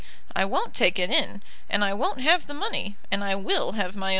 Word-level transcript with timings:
I 0.35 0.45
won't 0.45 0.73
take 0.73 0.97
it 0.97 1.11
in, 1.11 1.43
and 1.69 1.85
I 1.85 1.93
won't 1.93 2.21
have 2.21 2.47
the 2.47 2.55
money, 2.55 2.97
and 3.11 3.23
I 3.23 3.35
will 3.35 3.73
have 3.73 3.95
my 3.95 4.05
own 4.05 4.07
way. 4.07 4.09